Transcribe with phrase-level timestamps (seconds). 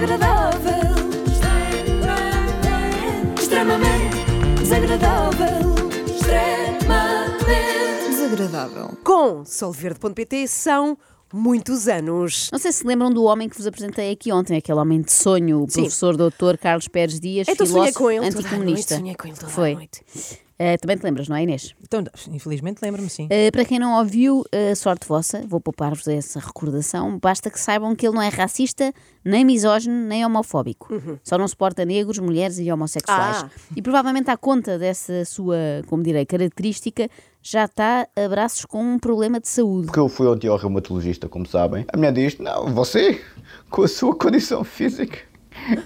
[0.00, 0.72] desagradável.
[3.38, 4.16] Extremamente
[4.60, 5.74] desagradável.
[6.06, 7.44] Extremamente
[8.10, 8.98] desagradável.
[9.02, 10.98] Com solverde.pt são
[11.32, 12.50] muitos anos.
[12.52, 15.62] Não sei se lembram do homem que vos apresentei aqui ontem, aquele homem de sonho,
[15.64, 15.80] o Sim.
[15.82, 18.94] professor doutor Carlos Pérez Dias, Então filósofo com ele toda a anticomunista.
[18.96, 19.74] noite, sonhei com ele toda a Foi.
[19.74, 20.02] noite.
[20.58, 21.74] Eh, também te lembras, não é, Inês?
[21.82, 23.26] Então, infelizmente, lembro-me sim.
[23.26, 27.18] Uh, para quem não ouviu, uh, sorte vossa, vou poupar-vos essa recordação.
[27.18, 28.90] Basta que saibam que ele não é racista,
[29.22, 30.88] nem misógino, nem homofóbico.
[31.22, 33.44] Só não suporta negros, mulheres e homossexuais.
[33.44, 33.50] Ah.
[33.76, 35.56] E provavelmente, à conta dessa sua,
[35.88, 37.10] como direi, característica,
[37.42, 39.86] já está a braços com um problema de saúde.
[39.86, 41.84] Porque eu fui ontem ao reumatologista, como sabem.
[41.92, 43.20] A mulher diz: Não, você,
[43.68, 45.18] com a sua condição física,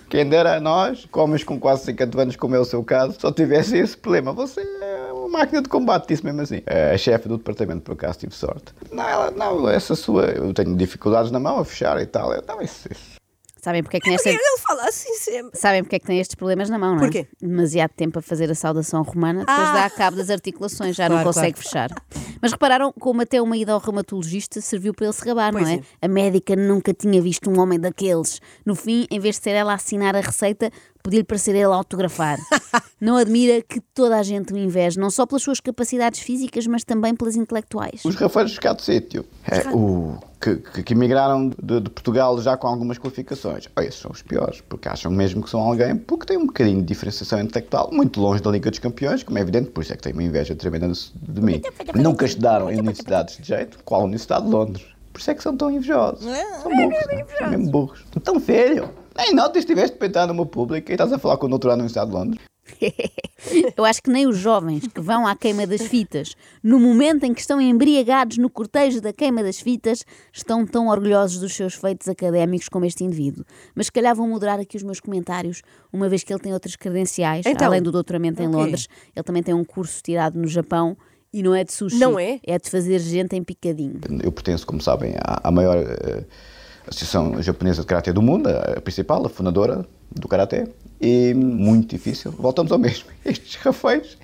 [0.08, 3.76] quem dera nós, homens com quase 50 anos, como é o seu caso, só tivesse
[3.76, 4.32] esse problema.
[4.32, 6.62] Você é uma máquina de combate, disse mesmo assim.
[6.92, 8.74] A chefe do departamento, por acaso, tive sorte.
[8.90, 10.26] Não, ela, não, essa sua.
[10.26, 12.32] Eu tenho dificuldades na mão a fechar e tal.
[12.32, 13.19] Eu, não, isso, isso.
[13.62, 14.28] Sabem porque é que nesta...
[14.30, 15.58] Ele fala assim sempre.
[15.58, 17.06] Sabem porque é que tem estes problemas na mão, não é?
[17.06, 17.26] Porquê?
[17.40, 19.72] Demasiado tempo a fazer a saudação romana, depois Ah.
[19.74, 21.90] dá cabo das articulações, já não Claro, consegue fechar.
[22.40, 25.70] Mas repararam como até uma ida ao reumatologista serviu para ele se gabar, Pois não
[25.70, 25.76] é?
[25.76, 25.82] é.
[26.00, 28.40] A médica nunca tinha visto um homem daqueles.
[28.64, 30.70] No fim, em vez de ser ela a assinar a receita,
[31.02, 32.38] podia-lhe parecer ele a autografar.
[33.00, 36.84] não admira que toda a gente o inveje, não só pelas suas capacidades físicas, mas
[36.84, 38.04] também pelas intelectuais.
[38.04, 39.24] Os rafeiros de sítio.
[39.50, 43.68] É, o, que, que, que emigraram de, de Portugal já com algumas qualificações.
[43.76, 46.80] Oh, esses são os piores, porque acham mesmo que são alguém porque têm um bocadinho
[46.80, 49.96] de diferenciação intelectual, muito longe da Liga dos Campeões, como é evidente, por isso é
[49.96, 51.60] que têm uma inveja tremenda de, mim.
[51.94, 54.86] Nunca estudaram em universidades de jeito, qual a Universidade de Londres.
[55.12, 56.24] Por isso é que são tão invejosos.
[56.62, 57.24] São burros, né?
[57.38, 58.04] são mesmo burros.
[58.16, 58.88] Então, filho,
[59.20, 62.10] nem notas estiveste peitado numa pública e estás a falar com o doutorado na Universidade
[62.10, 62.40] de Londres.
[63.76, 67.34] Eu acho que nem os jovens que vão à queima das fitas, no momento em
[67.34, 72.06] que estão embriagados no cortejo da queima das fitas, estão tão orgulhosos dos seus feitos
[72.08, 73.44] académicos como este indivíduo.
[73.74, 75.62] Mas se calhar vou moderar aqui os meus comentários,
[75.92, 78.48] uma vez que ele tem outras credenciais, Então, além do doutoramento em?
[78.48, 78.86] Londres,
[79.16, 80.96] ele também tem um curso tirado no Japão
[81.32, 82.40] e não é de sushi, Não é?
[82.46, 84.00] é de fazer gente em picadinho.
[84.22, 86.24] Eu pertenço, como sabem, à, à maior eh,
[86.90, 90.68] associação japonesa de karatê do mundo, a principal, a fundadora do karatê,
[91.00, 92.32] e muito difícil.
[92.32, 93.06] Voltamos ao mesmo.
[93.24, 94.18] Estes rafeiros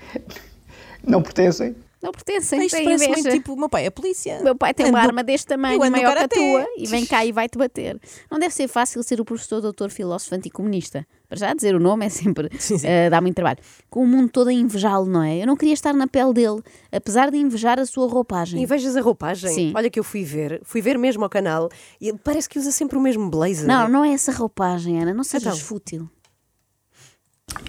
[1.07, 1.75] não pertencem.
[2.03, 3.23] Não pertencem, Isto têm parece inveja.
[3.23, 4.39] muito tipo o meu pai, é polícia.
[4.41, 6.37] O meu pai tem uma arma deste tamanho, Eu ando no maior que a karatê.
[6.37, 7.99] tua, e vem cá e vai-te bater.
[8.31, 11.07] Não deve ser fácil ser o professor doutor filósofo anticomunista.
[11.29, 12.87] Para já dizer o nome é sempre Sim, sim.
[12.87, 13.59] eh, dá muito trabalho.
[13.91, 15.43] Com o mundo todo a invejá-lo, não é?
[15.43, 16.61] Eu não queria estar na pele dele,
[16.93, 18.63] apesar de invejar a sua roupagem.
[18.63, 19.51] Invejas a roupagem?
[19.53, 19.73] Sim.
[19.75, 21.69] Olha que eu fui ver, fui ver mesmo ao canal
[22.01, 23.67] e ele parece que usa sempre o mesmo blazer.
[23.67, 25.67] Não, não é essa roupagem, Ana, não sejas Então.
[25.67, 26.09] fútil.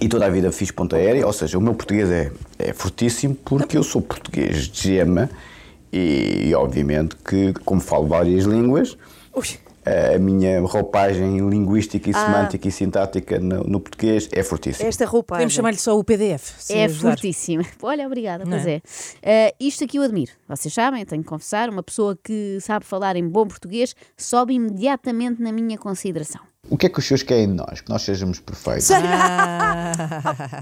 [0.01, 3.35] E toda a vida fiz ponta aérea, ou seja, o meu português é, é fortíssimo
[3.35, 5.29] porque eu sou português de gema
[5.91, 8.97] e, obviamente que, como falo várias línguas,
[9.33, 9.45] Ui,
[10.15, 14.87] a minha roupagem linguística e semântica e sintática no, no português é fortíssima.
[14.87, 15.39] esta roupagem.
[15.39, 16.55] Podemos chamar-lhe só o PDF.
[16.59, 17.11] se É ajudar.
[17.11, 17.63] fortíssima.
[17.81, 18.81] Olha, obrigada, Não pois é?
[19.21, 19.47] é.
[19.47, 20.31] Eh, isto aqui eu admiro.
[20.47, 25.41] Vocês sabem, tenho que confessar, uma pessoa que sabe falar em bom português sobe imediatamente
[25.41, 26.41] na minha consideração.
[26.69, 27.81] O que é que os senhores querem de nós?
[27.81, 28.89] Que nós sejamos perfeitos?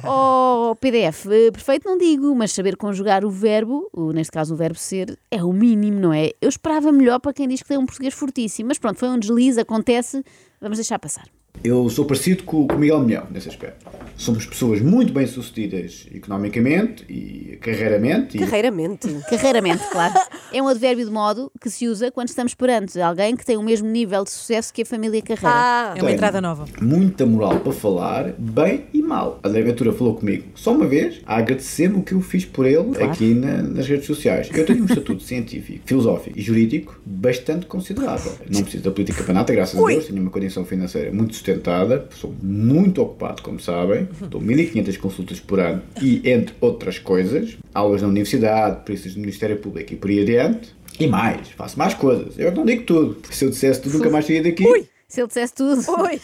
[0.07, 4.77] Oh, PDF, eh, perfeito não digo, mas saber conjugar o verbo, neste caso o verbo
[4.77, 6.31] ser, é o mínimo, não é?
[6.41, 9.19] Eu esperava melhor para quem diz que tem um português fortíssimo, mas pronto, foi um
[9.19, 10.23] deslize, acontece,
[10.61, 11.25] vamos deixar passar.
[11.63, 13.85] Eu sou parecido com o Miguel Milhão nesse aspecto.
[14.17, 18.37] Somos pessoas muito bem sucedidas economicamente e carreiramente.
[18.37, 19.07] e- Carreiramente.
[19.29, 20.13] Carreiramente, claro.
[20.53, 23.63] É um advérbio de modo que se usa quando estamos perante alguém que tem o
[23.63, 25.49] mesmo nível de sucesso que a família Carreira.
[25.49, 26.65] Ah, É uma Tem entrada nova.
[26.81, 29.39] muita moral para falar bem e mal.
[29.43, 33.03] A Ventura falou comigo só uma vez a agradecer-me o que eu fiz por ele
[33.03, 34.49] aqui na- nas redes sociais.
[34.53, 38.31] Eu tenho um estatuto científico, filosófico e jurídico bastante considerável.
[38.49, 40.05] Não preciso da política para nada, graças a Deus.
[40.05, 42.07] Tenho uma condição financeira muito sustentada.
[42.15, 44.09] Sou muito ocupado, como sabem.
[44.29, 49.57] Dou 1500 consultas por ano e, entre outras coisas, aulas na universidade, polícias do Ministério
[49.57, 50.75] Público e por aí adiante.
[50.99, 52.39] E mais, faço mais coisas.
[52.39, 53.15] Eu não digo tudo.
[53.15, 54.63] porque Se eu dissesse tudo, nunca mais saía daqui.
[55.07, 55.81] Se ele dissesse tudo,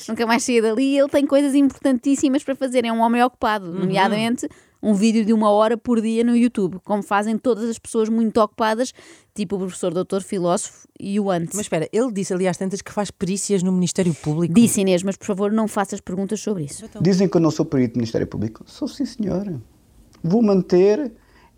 [0.10, 2.84] nunca mais saía dali, ele tem coisas importantíssimas para fazer.
[2.86, 4.48] É um homem ocupado, nomeadamente
[4.82, 8.40] um vídeo de uma hora por dia no YouTube, como fazem todas as pessoas muito
[8.42, 8.94] ocupadas,
[9.36, 11.54] tipo o professor doutor filósofo e o antes.
[11.54, 14.54] Mas espera, ele disse ali às tantas que faz perícias no Ministério Público.
[14.54, 16.86] Disse Inês, mas por favor não faças perguntas sobre isso.
[17.02, 18.64] Dizem que eu não sou perito do Ministério Público.
[18.66, 19.62] Sou sim, senhora.
[20.24, 21.12] Vou manter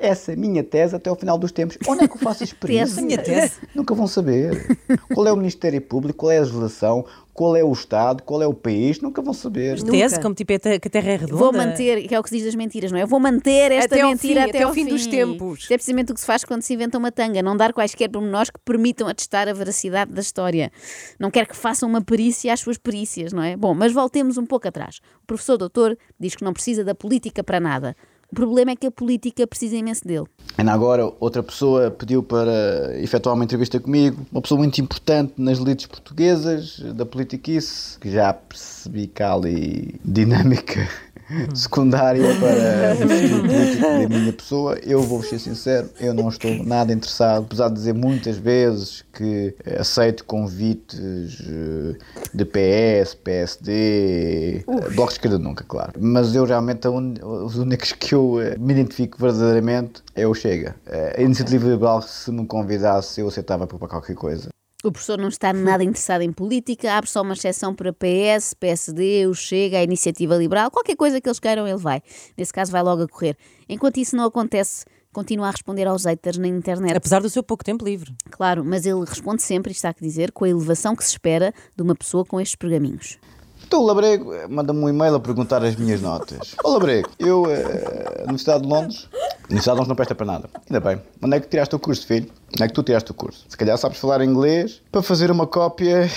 [0.05, 1.77] essa minha tese até ao final dos tempos.
[1.87, 2.55] Onde é que eu faço isso?
[3.01, 3.53] Minha tese.
[3.73, 4.77] Nunca vão saber.
[5.13, 8.47] Qual é o Ministério Público, qual é a legislação, qual é o Estado, qual é
[8.47, 9.81] o país, nunca vão saber.
[9.81, 11.35] Tese, como tipo é te- que a Terra é redonda.
[11.35, 13.05] Vou manter, que é o que se diz das mentiras, não é?
[13.05, 15.59] Vou manter esta Até ao mentira fim, até, até ao ao fim dos tempos.
[15.61, 17.41] Isto é precisamente o que se faz quando se inventa uma tanga.
[17.41, 20.71] Não dar quaisquer pormenores que permitam atestar a veracidade da história.
[21.19, 23.55] Não quer que façam uma perícia às suas perícias, não é?
[23.57, 24.99] Bom, mas voltemos um pouco atrás.
[25.23, 27.95] O professor doutor diz que não precisa da política para nada.
[28.33, 30.25] O problema é que a política precisa imenso dele.
[30.57, 35.59] Ainda agora, outra pessoa pediu para efetuar uma entrevista comigo, uma pessoa muito importante nas
[35.59, 40.89] elites portuguesas, da politiquice, que já percebi que há ali dinâmica
[41.53, 42.93] secundária para
[43.35, 44.77] o político da minha pessoa.
[44.83, 49.55] Eu vou ser sincero, eu não estou nada interessado, apesar de dizer muitas vezes que
[49.79, 50.99] aceito convites
[51.47, 51.97] eh,
[52.33, 54.63] de PS, PSD, eh,
[54.95, 55.93] Bloco de Esquerda nunca, claro.
[55.99, 60.75] Mas eu realmente, un- os únicos que eu eh, me identifico verdadeiramente é o Chega.
[60.87, 64.49] Eh, A Iniciativa Liberal, se me convidasse, eu aceitava para qualquer coisa.
[64.85, 69.25] O professor não está nada interessado em política, abre só uma exceção para PS, PSD,
[69.27, 72.01] o Chega, a Iniciativa Liberal, qualquer coisa que eles queiram, ele vai.
[72.37, 73.37] Nesse caso, vai logo a correr.
[73.69, 74.83] Enquanto isso não acontece,
[75.13, 76.97] continua a responder aos haters na internet.
[76.97, 78.13] Apesar do seu pouco tempo livre.
[78.29, 81.53] Claro, mas ele responde sempre, isto há que dizer, com a elevação que se espera
[81.77, 83.17] de uma pessoa com estes pergaminhos.
[83.65, 86.55] Então o Labrego eh, manda-me um e-mail a perguntar as minhas notas.
[86.61, 89.07] Ô Labrego, eu, eh, Universidade de Londres,
[89.49, 90.49] Londres não presta para nada.
[90.69, 91.01] Ainda bem.
[91.21, 92.29] Onde é que tiraste o curso, filho?
[92.53, 93.45] Onde é que tu tiraste o curso?
[93.49, 96.09] Se calhar sabes falar inglês para fazer uma cópia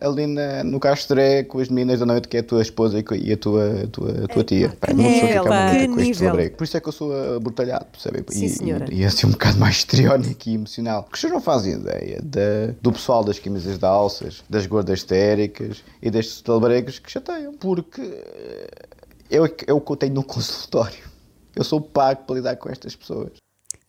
[0.00, 3.32] ali na, no Castré com as meninas da noite que é a tua esposa e
[3.32, 4.68] a tua, a tua, a tua tia.
[4.80, 6.28] Pá, uma pessoa fica que com isto, nível.
[6.28, 6.56] Labrego.
[6.56, 8.24] Por isso é que eu sou abortalhado, percebe?
[8.28, 8.86] Sim, e, senhora.
[8.92, 11.02] E, e assim um bocado mais histriónico e emocional.
[11.04, 15.82] Porque vocês não fazem ideia da- do pessoal das camisas de alças, das gordas histéricas
[16.02, 17.54] e destes labregos que chateiam.
[17.54, 18.02] Porque
[19.30, 21.15] é o que- é o que eu tenho no consultório.
[21.56, 23.32] Eu sou pago para lidar com estas pessoas.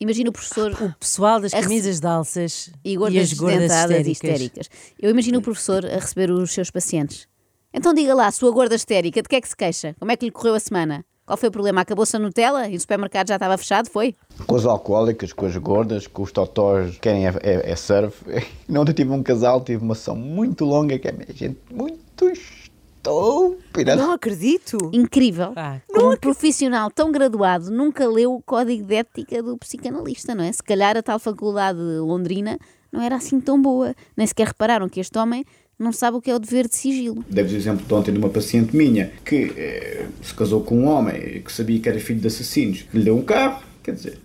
[0.00, 4.10] Imagina o professor O pessoal das camisas de alças e gordas as gordas e histéricas.
[4.10, 4.68] histéricas.
[4.98, 7.28] Eu imagino o professor a receber os seus pacientes.
[7.74, 9.94] Então diga lá, sua gorda histérica, de que é que se queixa?
[9.98, 11.04] Como é que lhe correu a semana?
[11.26, 11.82] Qual foi o problema?
[11.82, 13.90] Acabou-se a Nutella e o supermercado já estava fechado?
[13.90, 14.16] Foi?
[14.46, 18.16] Com as alcoólicas, com as gordas, com os totós que querem é, é, é surf.
[18.66, 22.32] E Ontem tive um casal, tive uma sessão muito longa, que é gente muito
[24.02, 24.78] Não acredito.
[24.92, 25.52] Incrível.
[25.56, 30.52] Ah, um profissional tão graduado nunca leu o código de ética do psicanalista, não é?
[30.52, 32.58] Se calhar a tal faculdade londrina
[32.92, 33.94] não era assim tão boa.
[34.16, 35.44] Nem sequer repararam que este homem
[35.78, 37.24] não sabe o que é o dever de sigilo.
[37.28, 40.86] Deves o exemplo de ontem de uma paciente minha que eh, se casou com um
[40.88, 44.18] homem que sabia que era filho de assassinos, que lhe deu um carro, quer dizer,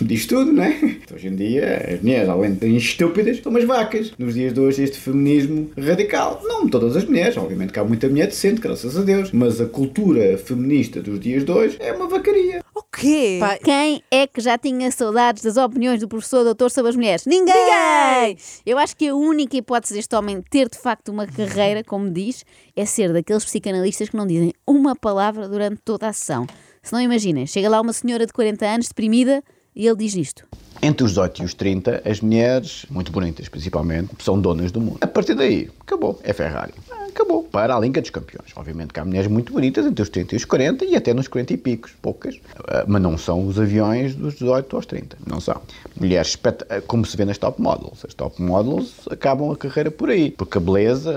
[0.00, 0.70] diz tudo, não é?
[1.02, 4.12] Então, hoje em dia, as mulheres, além de serem estúpidas, são umas vacas.
[4.18, 8.08] Nos dias de hoje, este feminismo radical, não todas as mulheres, obviamente que há muita
[8.08, 12.08] mulher decente, graças a Deus, mas a cultura feminista dos dias de hoje é uma
[12.08, 12.62] vacaria.
[12.74, 13.36] O quê?
[13.40, 17.26] Pá, Quem é que já tinha saudades das opiniões do professor doutor sobre as mulheres?
[17.26, 18.36] Ninguém!
[18.64, 22.44] Eu acho que a única hipótese deste homem ter de facto uma carreira, como diz,
[22.74, 26.46] é ser daqueles psicanalistas que não dizem uma palavra durante toda a sessão.
[26.82, 29.42] Se não imaginem, chega lá uma senhora de 40 anos, deprimida,
[29.76, 30.46] e ele diz isto.
[30.82, 34.98] Entre os 18 e os 30, as mulheres, muito bonitas principalmente, são donas do mundo.
[35.00, 36.18] A partir daí, acabou.
[36.22, 36.72] É Ferrari.
[37.20, 37.44] Ah, Acabou.
[37.44, 38.50] Para a Liga dos Campeões.
[38.56, 41.28] Obviamente que há mulheres muito bonitas entre os 30 e os 40 e até nos
[41.28, 41.92] 40 e picos.
[42.00, 42.40] Poucas.
[42.66, 45.18] Ah, Mas não são os aviões dos 18 aos 30.
[45.26, 45.60] Não são.
[45.98, 48.04] Mulheres, ah, como se vê nas top models.
[48.06, 50.30] As top models acabam a carreira por aí.
[50.30, 51.12] Porque a beleza,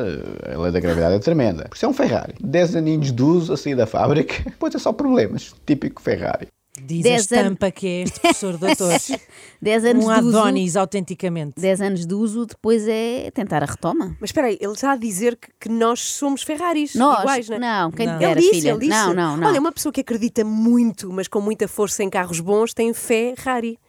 [0.54, 1.66] a lei da gravidade é tremenda.
[1.70, 2.36] Por isso é um Ferrari.
[2.42, 5.54] 10 aninhos de uso a sair da fábrica, depois é só problemas.
[5.66, 6.48] Típico Ferrari.
[6.84, 8.94] Diz Dez a estampa que é este professor doutor.
[9.62, 10.38] 10 anos um de uso.
[10.40, 11.60] Adonis, autenticamente.
[11.60, 14.16] 10 anos de uso, depois é tentar a retoma.
[14.20, 16.96] Mas espera aí, ele está a dizer que, que nós somos Ferraris.
[16.96, 17.20] Nós?
[17.22, 17.60] iguais, não é?
[17.60, 18.18] Não, quem Não.
[18.18, 18.70] dera, Ele disse, filha.
[18.72, 18.90] ele disse.
[18.92, 19.48] Não, não, não.
[19.48, 23.80] Olha, uma pessoa que acredita muito, mas com muita força em carros bons, tem Ferrari.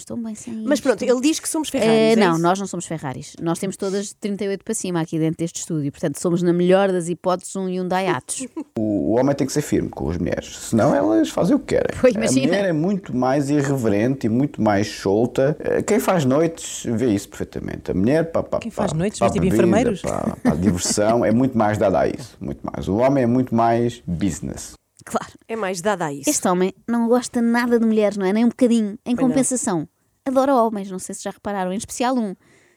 [0.00, 0.82] Estávamos tão bem sem Mas isto.
[0.84, 1.92] pronto, ele diz que somos Ferraris.
[1.92, 2.42] É não, isso?
[2.42, 3.34] nós não somos Ferraris.
[3.40, 5.90] Nós temos todas de 38 para cima aqui dentro deste estúdio.
[5.92, 8.46] Portanto, somos, na melhor das hipóteses, um Hyundai Atos.
[8.78, 11.66] O, o homem tem que ser firme com as mulheres, senão elas fazem o que
[11.74, 11.94] querem.
[12.00, 15.54] Pois, a mulher é muito mais irreverente e muito mais solta.
[15.60, 17.90] Eh, Quem faz noites vê isso perfeitamente.
[17.90, 20.00] A mulher, para, para, Quem faz para- noites, a vê tipo bebida, enfermeiros?
[20.00, 22.36] Para a diversão, é muito mais dada a isso.
[22.40, 22.88] Muito mais.
[22.88, 24.72] O homem é muito mais business.
[25.04, 25.32] Claro.
[25.48, 26.28] É mais dada a isso.
[26.30, 28.32] Este homem não gosta nada de mulheres, não é?
[28.32, 28.92] Nem um bocadinho.
[29.04, 29.28] Em Pois não.
[29.28, 29.88] compensação,
[30.24, 30.90] adora homens.
[30.90, 31.72] Não sei se já repararam.
[31.72, 32.34] Em especial um.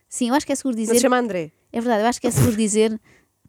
[0.09, 0.95] Sim, eu acho que é seguro Não dizer.
[0.95, 1.51] se chama André.
[1.71, 2.99] É verdade, eu acho que é seguro dizer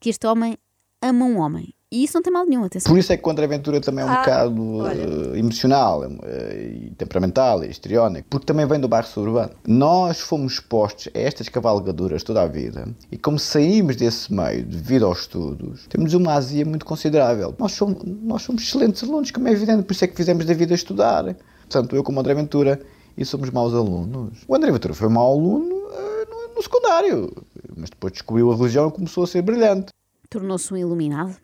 [0.00, 0.58] que este homem
[1.00, 1.72] ama um homem.
[1.96, 2.92] E isso não tem mal nenhum, atenção.
[2.92, 5.00] Por isso é que Contra a Aventura também é um Ah, bocado olha.
[5.34, 9.52] eh, emocional eh, e temperamental e histriónico, porque também vem do bairro suburbano.
[9.66, 15.06] Nós fomos expostos a estas cavalgaduras toda a vida e como saímos desse meio devido
[15.06, 17.54] aos estudos, temos uma azia muito considerável.
[17.58, 20.52] Nós somos, nós somos excelentes alunos, como é evidente, por isso é que fizemos da
[20.52, 21.34] vida estudar.
[21.68, 22.78] Tanto eu como o André Ventura,
[23.16, 24.40] e somos maus alunos.
[24.46, 27.32] O André Ventura foi mau aluno eh, no, no secundário,
[27.74, 29.86] mas depois descobriu a religião e começou a ser brilhante.
[30.28, 31.34] Tornou-se um iluminado.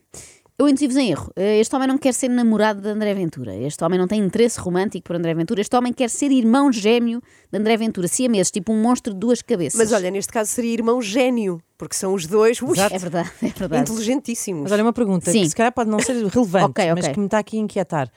[0.62, 1.33] Eu induzir-vos em erro.
[1.35, 3.54] Eh, Este homem não quer ser namorado de André Ventura.
[3.57, 5.61] Este homem não tem interesse romântico por André Ventura.
[5.61, 8.07] Este homem quer ser irmão gêmeo de André Ventura.
[8.07, 9.76] Siameses, tipo um monstro de duas cabeças.
[9.78, 13.49] Mas olha, neste caso seria irmão gênio, porque são os dois ui, É verdade, é
[13.49, 13.90] verdade.
[13.90, 14.62] inteligentíssimos.
[14.62, 15.40] Mas olha, uma pergunta Sim.
[15.42, 17.14] que se calhar pode não ser relevante, Ok, mas ok.
[17.14, 18.09] que me está aqui a inquietar.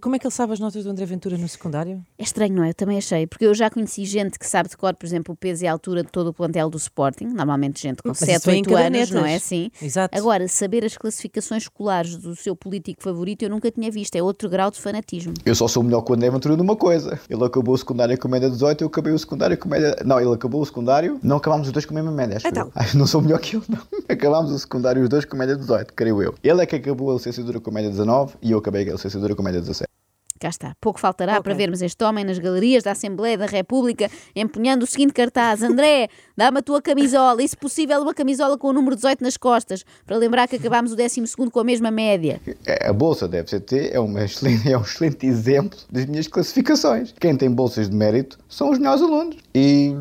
[0.00, 2.04] Como é que ele sabe as notas do André Ventura no secundário?
[2.18, 2.70] É estranho, não é?
[2.70, 5.36] Eu também achei, porque eu já conheci gente que sabe de cor, por exemplo, o
[5.36, 8.30] peso e a altura de todo o plantel do Sporting, normalmente gente com Mas 7,
[8.32, 9.70] isso vem em 8 anos, não é assim?
[9.80, 10.16] Exato.
[10.16, 14.48] Agora, saber as classificações escolares do seu político favorito eu nunca tinha visto, é outro
[14.50, 15.32] grau de fanatismo.
[15.44, 17.18] Eu só sou melhor que o André Ventura numa coisa.
[17.30, 19.96] Ele acabou o secundário com média 18, eu acabei o secundário com média...
[20.04, 22.70] Não, ele acabou o secundário, não acabámos os dois com a mesma média, acho Então.
[22.74, 23.80] Ai, não sou melhor que ele, não.
[24.08, 26.34] Acabámos o secundário os dois com média 18, creio eu.
[26.42, 29.42] Ele é que acabou a licenciatura com média 19 e eu acabei a licenciatura com
[29.42, 29.85] média 17.
[30.38, 30.74] Cá está.
[30.80, 31.42] Pouco faltará Ok.
[31.42, 36.08] para vermos este homem nas galerias da Assembleia da República empunhando o seguinte cartaz: André,
[36.36, 39.84] dá-me a tua camisola, e se possível, uma camisola com o número 18 nas costas,
[40.04, 42.40] para lembrar que acabámos o 12 com a mesma média.
[42.66, 47.14] É, A bolsa da FCT é, uma excelente, é um excelente exemplo das minhas classificações.
[47.18, 49.36] Quem tem bolsas de mérito são os melhores alunos.
[49.54, 49.94] E,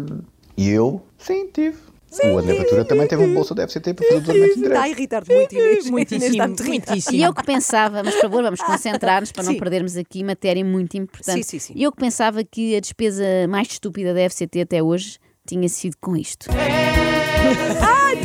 [0.58, 1.78] e eu, sim, tive.
[2.24, 4.80] O André Ventura também teve uma bolsa da FCT para fazer o doutoramento de Está
[4.80, 4.98] a Direito.
[5.00, 5.90] irritar-te muito, Inês.
[5.90, 7.18] Muitíssimo, está muito muitíssimo.
[7.18, 9.60] E eu que pensava, mas por favor, vamos concentrar-nos para não Sim.
[9.60, 11.44] perdermos aqui matéria muito importante.
[11.44, 11.74] Sim, sim, sim.
[11.76, 15.18] E eu que pensava que a despesa mais estúpida da FCT até hoje
[15.48, 16.48] tinha sido com isto.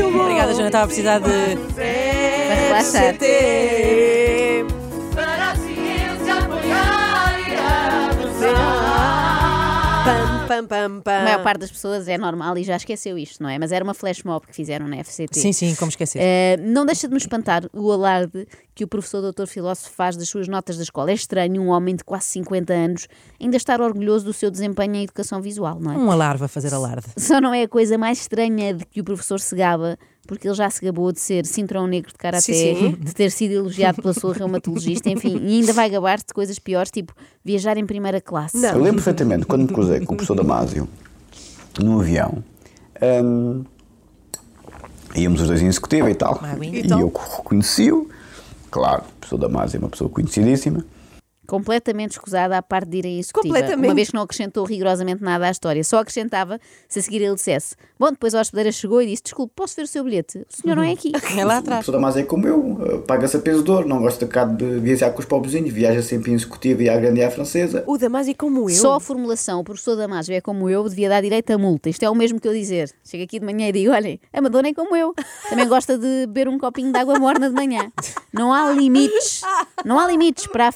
[0.00, 0.66] Obrigada, Joana.
[0.68, 1.56] Estava a precisar de.
[1.75, 3.16] Para relaxar.
[3.18, 4.20] Para
[10.50, 11.21] Pam, pam, pam.
[11.21, 13.57] A maior parte das pessoas é normal e já esqueceu isto, não é?
[13.57, 15.38] Mas era uma flash mob que fizeram na FCT.
[15.38, 16.19] Sim, sim, como esquecer.
[16.21, 20.28] Eh, não deixa de me espantar o alarde que o professor doutor filósofo faz das
[20.28, 21.12] suas notas da escola.
[21.12, 23.07] É estranho um homem de quase 50 anos
[23.40, 25.97] ainda estar orgulhoso do seu desempenho em educação visual, não é?
[25.97, 27.07] Um alarve a fazer alarde.
[27.16, 29.97] Só não é a coisa mais estranha de que o professor se gaba,
[30.27, 32.97] porque ele já se gabou de ser cinturão negro de karaté, Sim, sim.
[33.00, 36.91] de ter sido elogiado pela sua reumatologista, enfim, e ainda vai gabar-se de coisas piores,
[36.91, 37.12] tipo
[37.45, 38.57] viajar em primeira classe.
[38.57, 38.69] Não.
[38.71, 40.89] Eu lembro perfeitamente quando me cruzei com o professor Damásio
[41.81, 42.45] num avião.
[43.25, 43.65] hum,
[45.17, 46.39] íamos os dois em executiva e tal.
[46.43, 46.57] Ah.
[46.62, 47.00] E Então?
[47.00, 48.09] eu reconheci-o.
[48.71, 50.85] Claro, o professor Damásio é uma pessoa conhecidíssima.
[51.50, 53.54] Completamente escusada à parte de ir em executiva.
[53.54, 53.88] Completamente.
[53.88, 55.83] Uma vez que não acrescentou rigorosamente nada à história.
[55.83, 59.52] Só acrescentava se a seguir ele dissesse: Bom, depois a hospedeira chegou e disse: Desculpe,
[59.57, 60.38] posso ver o seu bilhete?
[60.38, 61.11] O senhor não é aqui.
[61.37, 61.64] É lá O atrás.
[61.85, 64.78] professor Damasio é como eu, eh, paga-se a peso de ouro, não gosta cá de
[64.78, 67.83] viajar com os pobrezinhos, viaja sempre em executiva e à grande e à francesa.
[67.85, 68.76] O Damásio como eu.
[68.76, 71.88] Só a formulação, o professor Damásio é como eu, devia dar direito a multa.
[71.90, 72.92] Isto é o mesmo que eu dizer.
[73.04, 75.12] Chego aqui de manhã e digo: olhem, a Madonna é como eu.
[75.49, 77.90] Também gosta de beber um copinho de água morna de manhã.
[78.33, 79.40] Não há limites.
[79.85, 80.73] Não há limites para a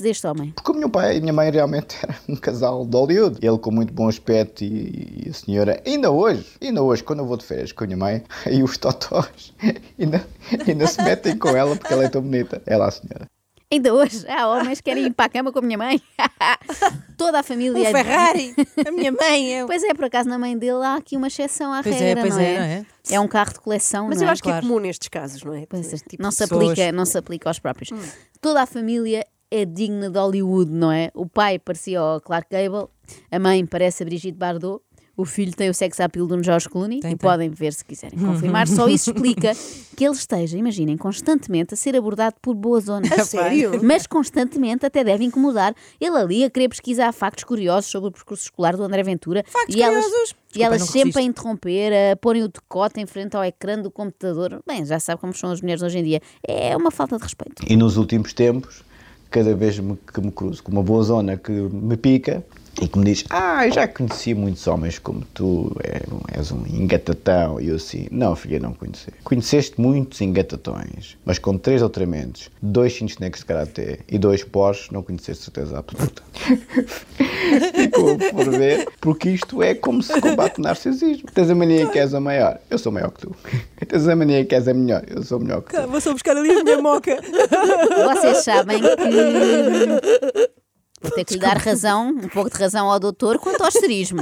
[0.00, 0.50] deste homem.
[0.54, 3.38] Porque o meu pai e a minha mãe realmente era um casal de Hollywood.
[3.40, 7.26] Ele com muito bom aspecto e, e a senhora, ainda hoje, ainda hoje, quando eu
[7.26, 9.54] vou de férias com a minha mãe, aí os totós
[9.98, 10.26] ainda,
[10.66, 12.62] ainda se metem com ela porque ela é tão bonita.
[12.66, 13.26] Ela, a senhora.
[13.70, 16.00] Ainda hoje há homens que querem ir para a cama com a minha mãe.
[17.18, 17.78] Toda a família.
[17.82, 18.54] Um é- Ferrari!
[18.86, 19.66] A minha mãe é.
[19.66, 22.22] Pois é, por acaso na mãe dele há aqui uma exceção à Pois é, regra,
[22.22, 22.58] pois não, é, é?
[22.58, 22.86] não é?
[23.10, 24.32] É um carro de coleção, Mas não eu é?
[24.32, 24.66] acho que é Claro.
[24.66, 25.66] comum nestes casos, não é?
[25.68, 26.62] Pois é, Tipo, não se pessoas.
[26.70, 27.90] aplica, não se aplica aos próprios.
[28.40, 31.10] Toda a família é digna de Hollywood, não é?
[31.14, 32.88] O pai parecia o Clark Gable,
[33.30, 34.82] a mãe parece a Brigitte Bardot,
[35.18, 37.28] o filho tem o sex appeal de um George Clooney Tem, e tem.
[37.28, 38.68] podem ver se quiserem confirmar.
[38.70, 39.50] Só isso explica
[39.96, 43.08] que ele esteja, imaginem, constantemente a ser abordado por boa zona.
[43.18, 43.80] A sério?
[43.82, 48.44] Mas constantemente até deve incomodar ele ali a querer pesquisar factos curiosos sobre o percurso
[48.44, 49.44] escolar do André Ventura.
[49.48, 50.30] Factos e elas, curiosos?
[50.30, 53.76] e Desculpa, elas não sempre a interromper, a porem o decote em frente ao ecrã
[53.76, 54.62] do computador.
[54.64, 56.22] Bem, já sabe como são as mulheres hoje em dia.
[56.46, 57.64] É uma falta de respeito.
[57.68, 58.84] E nos últimos tempos,
[59.30, 59.80] cada vez
[60.12, 62.44] que me cruzo com uma boa zona que me pica
[62.80, 66.02] e que me diz: Ah, eu já conheci muitos homens como tu, é-
[66.38, 67.60] és um engatatão.
[67.60, 69.08] E eu assim: Não, filha, não conheci.
[69.24, 75.02] Conheceste muitos engatatões, mas com três doutoramentos, dois cintos de karaté e dois Porsche, não
[75.02, 76.22] conheceste certeza absoluta.
[77.74, 81.28] Ficou por ver, porque isto é como se combate o narcisismo.
[81.32, 83.34] Tens a mania que és a maior, eu sou maior que tu.
[83.88, 85.88] Tens a mania que és a melhor, eu sou melhor que tu.
[85.88, 87.16] Vou só buscar ali a minha moca.
[88.14, 90.57] Vocês sabem que.
[91.00, 94.20] Vou ter que lhe dar razão, um pouco de razão ao doutor quanto ao esterismo.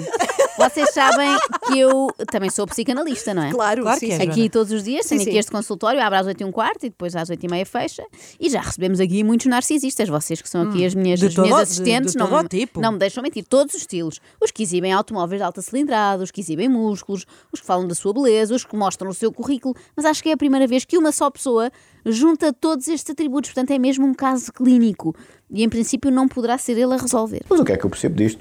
[0.58, 1.28] Vocês sabem
[1.66, 3.50] que eu também sou psicanalista, não é?
[3.50, 4.22] Claro, Claro sim, que é, sim.
[4.24, 4.32] Joana.
[4.32, 5.28] Aqui todos os dias, Sim, tenho sim.
[5.30, 7.66] aqui este consultório, abre às 8 e um quarto e depois às 8 e meia
[7.66, 8.02] fecha.
[8.40, 11.60] E já recebemos aqui muitos narcisistas, vocês que são aqui as minhas, as minhas todo-
[11.60, 12.80] assistentes, de- de não, tipo.
[12.80, 14.18] não me deixam mentir, todos os estilos.
[14.42, 17.94] Os que exibem automóveis de alta cilindrada, os que exibem músculos, os que falam da
[17.94, 20.86] sua beleza, os que mostram o seu currículo, mas acho que é a primeira vez
[20.86, 21.70] que uma só pessoa
[22.06, 25.14] junta todos estes atributos, portanto é mesmo um caso clínico.
[25.50, 27.40] E em princípio não poderá ser ele a resolver.
[27.48, 28.40] Mas o que é que eu percebo disto?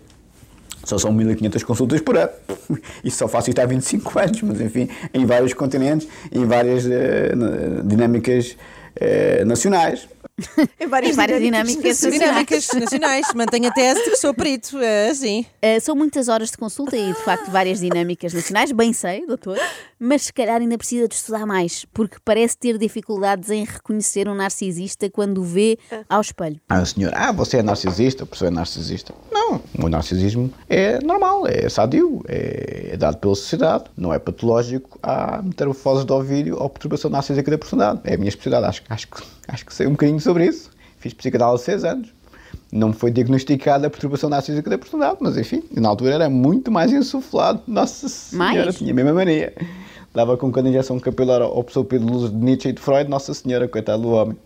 [0.83, 2.29] Só são 1500 consultas por ano.
[3.03, 7.81] E só faço isto há 25 anos, mas enfim, em vários continentes, em várias na-
[7.83, 8.57] dinâmicas
[8.95, 10.07] eh, nacionais.
[10.79, 13.27] Em várias, Em várias dinâmicas Dinâmicas nacionais.
[13.33, 14.77] Mantenho a tese de que sou perito.
[14.79, 15.45] É assim.
[15.63, 19.57] Uh, são muitas horas de consulta e, de facto, várias dinâmicas nacionais, bem sei, doutor,
[19.97, 24.35] mas se calhar ainda precisa de estudar mais, porque parece ter dificuldades em reconhecer um
[24.35, 25.77] narcisista quando o vê
[26.09, 26.59] ao espelho.
[26.67, 29.13] Ah, o senhor, ah, você é narcisista, a pessoa é narcisista.
[29.31, 34.99] Não, o narcisismo é normal, é sadio, é, é dado pela sociedade, não é patológico.
[35.01, 38.01] Há metamorfoses do ouvido ou perturbação narcísica da personalidade.
[38.03, 40.71] É a minha especialidade, acho, acho, que- acho que sei um bocadinho sobre isso.
[40.97, 42.13] Fiz psicanálise há seis anos.
[42.71, 46.71] Não me foi diagnosticada a perturbação narcísica da personalidade, mas enfim, na altura era muito
[46.71, 47.61] mais insuflado.
[47.67, 48.75] Nossa Senhora, Mais?
[48.75, 49.53] tinha a mesma mania.
[50.13, 53.33] Dava com cada injeção capilar ao professor Pedro Luz de Nietzsche e de Freud, Nossa
[53.33, 54.37] Senhora, coitado do homem.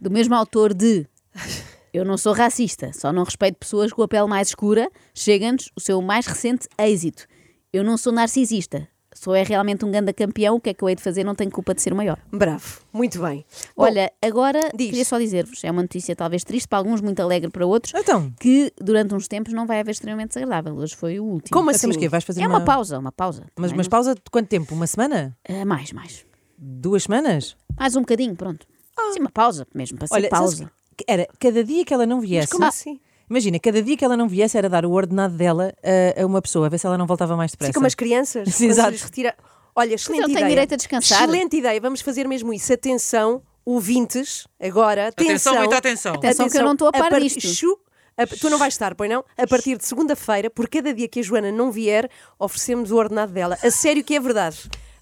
[0.00, 1.06] Do mesmo autor de
[1.96, 5.80] Eu não sou racista, só não respeito pessoas com a pele mais escura, chega-nos o
[5.80, 7.26] seu mais recente êxito.
[7.72, 8.86] Eu não sou narcisista,
[9.26, 11.24] sou é realmente um ganda campeão, o que é que eu hei de fazer?
[11.24, 12.16] Não tenho culpa de ser o maior.
[12.32, 13.44] Bravo, muito bem.
[13.76, 14.88] Bom, Olha, agora diz.
[14.90, 18.32] queria só dizer-vos, é uma notícia talvez triste para alguns, muito alegre para outros, Então.
[18.38, 20.76] que durante uns tempos não vai haver extremamente desagradável.
[20.76, 21.50] Hoje foi o último.
[21.52, 21.86] Como Então, assim?
[21.88, 22.08] mas quê?
[22.08, 23.46] Vais fazer É uma pausa, uma pausa.
[23.56, 24.72] Mas, mas pausa de quanto tempo?
[24.74, 25.36] Uma semana?
[25.48, 26.24] Ah, mais, mais.
[26.56, 27.56] Duas semanas?
[27.76, 28.64] Mais um bocadinho, pronto.
[29.12, 30.70] Sim, uma pausa, mesmo para ser Olha, pausa.
[30.96, 32.52] que era cada dia que ela não viesse.
[32.52, 33.00] como assim?
[33.28, 35.74] Imagina, cada dia que ela não viesse era dar o ordenado dela
[36.16, 37.70] a, a uma pessoa, a ver se ela não voltava mais depressa.
[37.72, 38.54] Sim, como as crianças.
[38.54, 38.90] Sim, exato.
[38.90, 39.34] lhes retira...
[39.78, 40.48] Olha, excelente ele tem ideia.
[40.48, 41.22] direito a descansar.
[41.22, 42.72] Excelente ideia, vamos fazer mesmo isso.
[42.72, 45.26] Atenção, ouvintes, agora, atenção.
[45.52, 46.14] Atenção, muita atenção.
[46.14, 47.40] Atenção que eu não estou a par par- disto.
[47.46, 47.78] Chu-
[48.16, 49.22] a- tu não vais estar, pois não?
[49.36, 53.32] A partir de segunda-feira, por cada dia que a Joana não vier, oferecemos o ordenado
[53.32, 53.58] dela.
[53.62, 54.56] A sério que é verdade.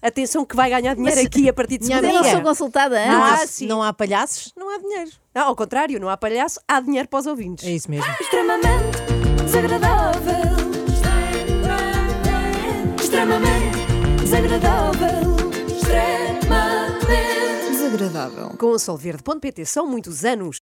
[0.05, 3.05] Atenção que vai ganhar dinheiro Mas- aqui a partir de Mas eu não sou consultada
[3.07, 3.43] Não há- antes.
[3.43, 3.65] Ah, sim.
[3.67, 5.09] não há palhaços, não há dinheiro.
[5.33, 7.65] Não, ao contrário, não há palhaço, há dinheiro para os ouvintes.
[7.65, 8.05] É isso mesmo.
[8.21, 8.97] extremamente
[9.43, 10.55] desagradável.
[12.99, 13.77] Extremamente
[14.21, 15.35] desagradável.
[15.75, 18.49] Extremamente desagradável.
[18.57, 20.57] Com o solverde.pt são muitos anos